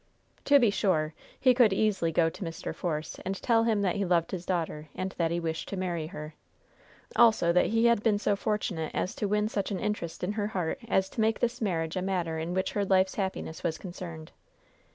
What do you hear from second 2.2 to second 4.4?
to Mr. Force and tell him that he loved